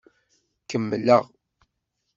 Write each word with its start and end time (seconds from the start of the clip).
Kemmleɣ. 0.69 1.23